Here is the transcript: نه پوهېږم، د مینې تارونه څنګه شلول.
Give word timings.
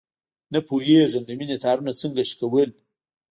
نه 0.53 0.59
پوهېږم، 0.67 1.23
د 1.25 1.31
مینې 1.39 1.57
تارونه 1.63 1.91
څنګه 2.01 2.21
شلول. 2.29 2.69